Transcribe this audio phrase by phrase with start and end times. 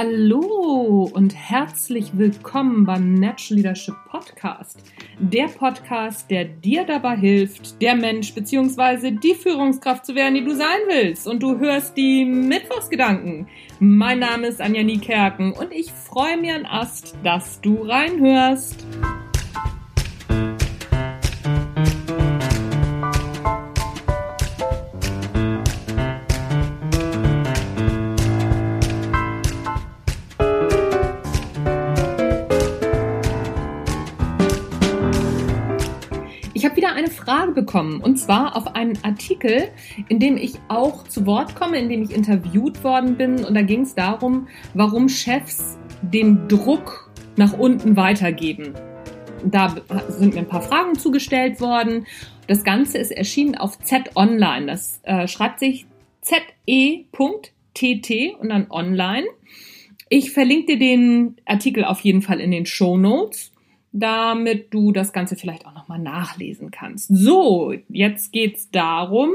[0.00, 4.78] Hallo und herzlich willkommen beim Natural Leadership Podcast.
[5.18, 9.10] Der Podcast, der dir dabei hilft, der Mensch bzw.
[9.10, 11.26] die Führungskraft zu werden, die du sein willst.
[11.26, 13.48] Und du hörst die Mittwochsgedanken.
[13.80, 18.86] Mein Name ist Anja Niekerken und ich freue mich an Ast, dass du reinhörst.
[37.38, 39.68] Frage bekommen und zwar auf einen Artikel,
[40.08, 43.62] in dem ich auch zu Wort komme, in dem ich interviewt worden bin und da
[43.62, 48.74] ging es darum, warum Chefs den Druck nach unten weitergeben.
[49.44, 49.76] Da
[50.08, 52.06] sind mir ein paar Fragen zugestellt worden.
[52.48, 54.66] Das Ganze ist erschienen auf Z Online.
[54.66, 55.86] Das äh, schreibt sich
[56.22, 58.10] ze.tt
[58.40, 59.26] und dann online.
[60.08, 63.52] Ich verlinke dir den Artikel auf jeden Fall in den Show Notes
[64.00, 67.08] damit du das Ganze vielleicht auch nochmal nachlesen kannst.
[67.08, 69.30] So, jetzt geht's darum,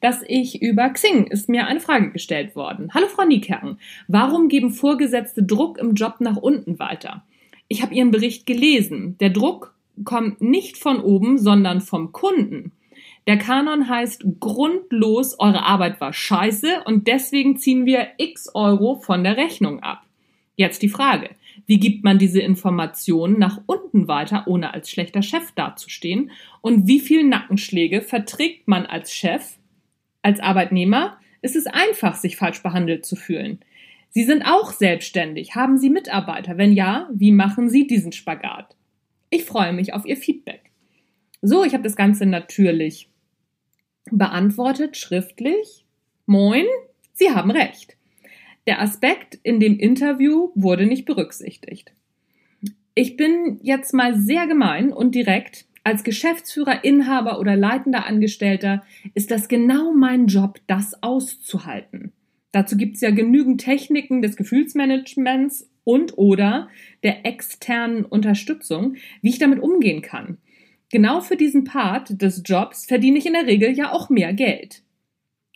[0.00, 2.90] dass ich über Xing ist mir eine Frage gestellt worden.
[2.94, 7.24] Hallo Frau Niekerken, warum geben Vorgesetzte Druck im Job nach unten weiter?
[7.68, 9.16] Ich habe Ihren Bericht gelesen.
[9.18, 12.72] Der Druck kommt nicht von oben, sondern vom Kunden.
[13.26, 19.24] Der Kanon heißt grundlos, eure Arbeit war scheiße und deswegen ziehen wir x Euro von
[19.24, 20.02] der Rechnung ab.
[20.54, 21.30] Jetzt die Frage.
[21.66, 26.30] Wie gibt man diese Informationen nach unten weiter, ohne als schlechter Chef dazustehen?
[26.60, 29.58] Und wie viele Nackenschläge verträgt man als Chef?
[30.22, 33.60] Als Arbeitnehmer ist es einfach, sich falsch behandelt zu fühlen.
[34.10, 35.54] Sie sind auch selbstständig.
[35.54, 36.58] Haben Sie Mitarbeiter?
[36.58, 38.76] Wenn ja, wie machen Sie diesen Spagat?
[39.30, 40.70] Ich freue mich auf Ihr Feedback.
[41.42, 43.08] So, ich habe das Ganze natürlich
[44.10, 45.84] beantwortet, schriftlich.
[46.26, 46.64] Moin,
[47.12, 47.95] Sie haben recht.
[48.66, 51.92] Der Aspekt in dem Interview wurde nicht berücksichtigt.
[52.94, 55.66] Ich bin jetzt mal sehr gemein und direkt.
[55.84, 58.82] Als Geschäftsführer, Inhaber oder leitender Angestellter
[59.14, 62.12] ist das genau mein Job, das auszuhalten.
[62.50, 66.68] Dazu gibt es ja genügend Techniken des Gefühlsmanagements und oder
[67.04, 70.38] der externen Unterstützung, wie ich damit umgehen kann.
[70.90, 74.82] Genau für diesen Part des Jobs verdiene ich in der Regel ja auch mehr Geld.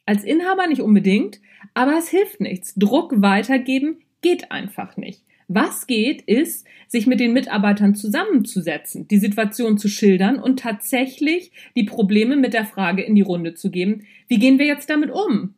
[0.06, 1.40] Als Inhaber nicht unbedingt,
[1.74, 2.74] aber es hilft nichts.
[2.74, 5.22] Druck weitergeben geht einfach nicht.
[5.52, 11.82] Was geht, ist, sich mit den Mitarbeitern zusammenzusetzen, die Situation zu schildern und tatsächlich die
[11.82, 15.54] Probleme mit der Frage in die Runde zu geben, wie gehen wir jetzt damit um?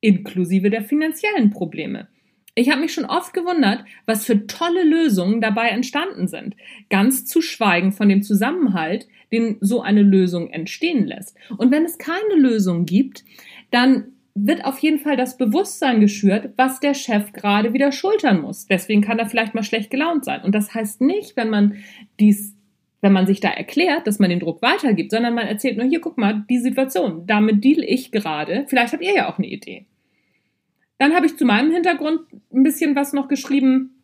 [0.00, 2.08] Inklusive der finanziellen Probleme.
[2.54, 6.54] Ich habe mich schon oft gewundert, was für tolle Lösungen dabei entstanden sind.
[6.90, 11.34] Ganz zu schweigen von dem Zusammenhalt, den so eine Lösung entstehen lässt.
[11.56, 13.24] Und wenn es keine Lösung gibt,
[13.70, 18.66] dann wird auf jeden Fall das Bewusstsein geschürt, was der Chef gerade wieder schultern muss.
[18.66, 20.42] Deswegen kann er vielleicht mal schlecht gelaunt sein.
[20.42, 21.76] Und das heißt nicht, wenn man
[22.18, 22.54] dies,
[23.02, 26.00] wenn man sich da erklärt, dass man den Druck weitergibt, sondern man erzählt nur hier,
[26.00, 28.64] guck mal, die Situation, damit deal ich gerade.
[28.68, 29.86] Vielleicht habt ihr ja auch eine Idee.
[30.98, 32.20] Dann habe ich zu meinem Hintergrund
[32.52, 34.02] ein bisschen was noch geschrieben,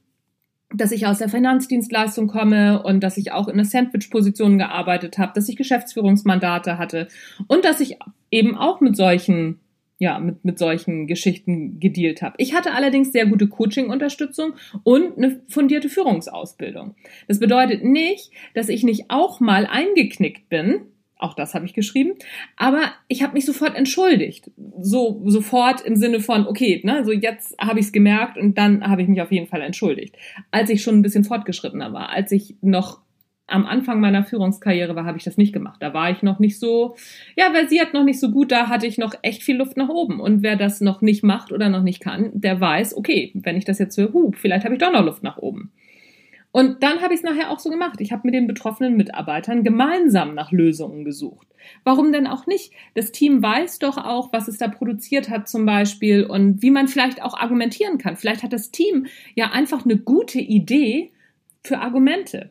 [0.74, 5.32] dass ich aus der Finanzdienstleistung komme und dass ich auch in der Sandwich-Position gearbeitet habe,
[5.34, 7.08] dass ich Geschäftsführungsmandate hatte
[7.46, 7.96] und dass ich
[8.30, 9.60] eben auch mit solchen
[9.98, 12.36] ja, mit, mit solchen Geschichten gedealt habe.
[12.38, 14.54] Ich hatte allerdings sehr gute Coaching-Unterstützung
[14.84, 16.94] und eine fundierte Führungsausbildung.
[17.26, 20.82] Das bedeutet nicht, dass ich nicht auch mal eingeknickt bin.
[21.20, 22.12] Auch das habe ich geschrieben.
[22.56, 24.52] Aber ich habe mich sofort entschuldigt.
[24.80, 28.88] So, sofort im Sinne von, okay, ne, so jetzt habe ich es gemerkt und dann
[28.88, 30.16] habe ich mich auf jeden Fall entschuldigt.
[30.52, 33.00] Als ich schon ein bisschen fortgeschrittener war, als ich noch
[33.48, 35.82] am Anfang meiner Führungskarriere war, habe ich das nicht gemacht.
[35.82, 36.96] Da war ich noch nicht so,
[37.34, 40.20] ja, versiert, noch nicht so gut, da hatte ich noch echt viel Luft nach oben.
[40.20, 43.64] Und wer das noch nicht macht oder noch nicht kann, der weiß, okay, wenn ich
[43.64, 45.72] das jetzt höre, huh, vielleicht habe ich doch noch Luft nach oben.
[46.50, 48.00] Und dann habe ich es nachher auch so gemacht.
[48.00, 51.46] Ich habe mit den betroffenen Mitarbeitern gemeinsam nach Lösungen gesucht.
[51.84, 52.72] Warum denn auch nicht?
[52.94, 56.88] Das Team weiß doch auch, was es da produziert hat zum Beispiel und wie man
[56.88, 58.16] vielleicht auch argumentieren kann.
[58.16, 61.12] Vielleicht hat das Team ja einfach eine gute Idee
[61.62, 62.50] für Argumente.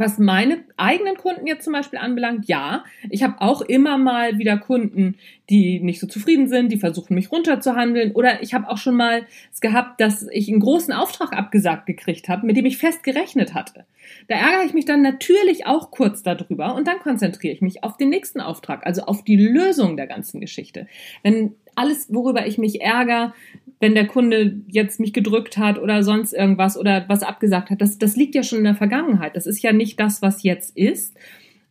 [0.00, 4.56] Was meine eigenen Kunden jetzt zum Beispiel anbelangt, ja, ich habe auch immer mal wieder
[4.56, 5.18] Kunden,
[5.50, 8.12] die nicht so zufrieden sind, die versuchen mich runterzuhandeln.
[8.12, 12.30] Oder ich habe auch schon mal es gehabt, dass ich einen großen Auftrag abgesagt gekriegt
[12.30, 13.84] habe, mit dem ich fest gerechnet hatte.
[14.26, 17.98] Da ärgere ich mich dann natürlich auch kurz darüber und dann konzentriere ich mich auf
[17.98, 20.86] den nächsten Auftrag, also auf die Lösung der ganzen Geschichte.
[21.22, 23.34] Wenn alles, worüber ich mich ärgere,
[23.80, 27.98] wenn der Kunde jetzt mich gedrückt hat oder sonst irgendwas oder was abgesagt hat, das,
[27.98, 29.34] das liegt ja schon in der Vergangenheit.
[29.34, 31.16] Das ist ja nicht das, was jetzt ist,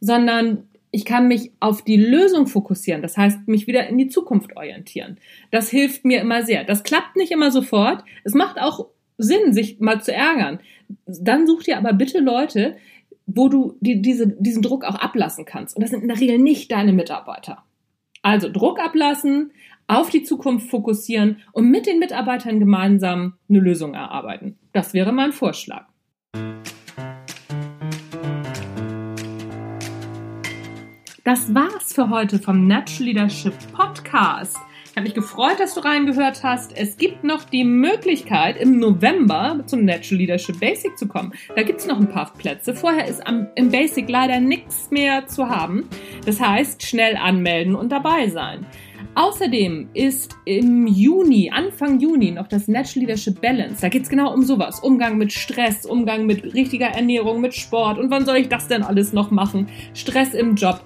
[0.02, 3.04] sondern ich kann mich auf die Lösung fokussieren.
[3.04, 5.18] Das heißt, mich wieder in die Zukunft orientieren.
[5.52, 6.64] Das hilft mir immer sehr.
[6.64, 8.04] Das klappt nicht immer sofort.
[8.24, 8.88] Es macht auch
[9.20, 10.60] Sinn, sich mal zu ärgern.
[11.06, 12.76] Dann such dir aber bitte Leute,
[13.28, 15.76] wo du die, diese, diesen Druck auch ablassen kannst.
[15.76, 17.64] Und das sind in der Regel nicht deine Mitarbeiter.
[18.24, 19.52] Also Druck ablassen,
[19.90, 24.58] auf die Zukunft fokussieren und mit den Mitarbeitern gemeinsam eine Lösung erarbeiten.
[24.72, 25.88] Das wäre mein Vorschlag.
[31.24, 34.58] Das war's für heute vom Natural Leadership Podcast.
[34.86, 36.76] Ich habe mich gefreut, dass du reingehört hast.
[36.76, 41.34] Es gibt noch die Möglichkeit, im November zum Natural Leadership Basic zu kommen.
[41.56, 42.74] Da gibt es noch ein paar Plätze.
[42.74, 45.88] Vorher ist am, im Basic leider nichts mehr zu haben.
[46.26, 48.66] Das heißt, schnell anmelden und dabei sein.
[49.20, 53.82] Außerdem ist im Juni, Anfang Juni, noch das Natural Leadership Balance.
[53.82, 54.80] Da geht es genau um sowas.
[54.80, 58.00] Umgang mit Stress, Umgang mit richtiger Ernährung, mit Sport.
[58.00, 59.68] Und wann soll ich das denn alles noch machen?
[59.94, 60.80] Stress im Job.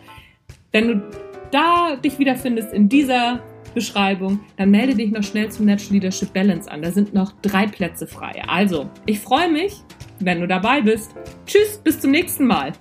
[0.71, 1.03] Wenn du
[1.51, 3.39] da dich wiederfindest in dieser
[3.75, 6.81] Beschreibung, dann melde dich noch schnell zum Natural Leadership Balance an.
[6.81, 8.41] Da sind noch drei Plätze frei.
[8.47, 9.75] Also, ich freue mich,
[10.21, 11.13] wenn du dabei bist.
[11.45, 12.73] Tschüss, bis zum nächsten Mal.